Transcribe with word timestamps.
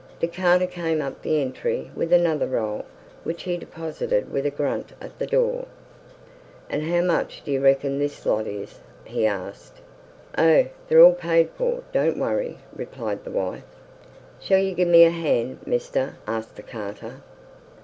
The 0.19 0.27
carter 0.27 0.65
came 0.65 0.99
up 0.99 1.21
the 1.21 1.39
entry 1.39 1.91
with 1.95 2.11
another 2.11 2.47
roll, 2.47 2.85
which 3.23 3.43
he 3.43 3.55
deposited 3.55 4.31
with 4.33 4.47
a 4.47 4.49
grunt 4.49 4.93
at 4.99 5.19
the 5.19 5.27
door. 5.27 5.67
"An' 6.71 6.81
how 6.81 7.01
much 7.03 7.43
do 7.45 7.51
you 7.51 7.61
reckon 7.61 7.99
this 7.99 8.25
lot 8.25 8.47
is?" 8.47 8.79
he 9.05 9.27
asked. 9.27 9.79
"Oh, 10.39 10.65
they're 10.87 11.03
all 11.03 11.13
paid 11.13 11.51
for, 11.51 11.83
don't 11.91 12.17
worry," 12.17 12.57
replied 12.75 13.23
the 13.23 13.29
wife. 13.29 13.61
"Shall 14.39 14.57
yer 14.57 14.73
gi'e 14.73 14.85
me 14.87 15.03
a 15.03 15.11
hand, 15.11 15.59
mester?" 15.67 16.15
asked 16.25 16.55
the 16.55 16.63
carter. 16.63 17.21